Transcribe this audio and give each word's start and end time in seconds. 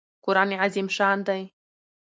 قران 0.25 0.51
عظیم 0.63 0.85
الشان 0.89 1.17
دئ. 1.27 1.43